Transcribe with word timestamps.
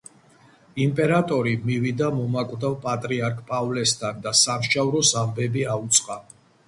იმპერატორი 0.85 1.51
მივიდა 1.65 2.07
მომაკვდავ 2.19 2.75
პატრიარქ 2.87 3.43
პავლესთან 3.51 4.25
და 4.25 4.35
სამსჯავროს 4.41 5.13
ამბები 5.25 5.67
აუწყა. 5.75 6.19